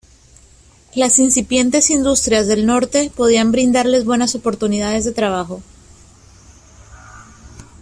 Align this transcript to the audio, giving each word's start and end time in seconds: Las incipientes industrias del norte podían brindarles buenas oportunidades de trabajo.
Las 0.95 1.19
incipientes 1.19 1.91
industrias 1.91 2.47
del 2.47 2.65
norte 2.65 3.11
podían 3.15 3.51
brindarles 3.51 4.03
buenas 4.03 4.33
oportunidades 4.33 5.05
de 5.05 5.11
trabajo. 5.11 5.61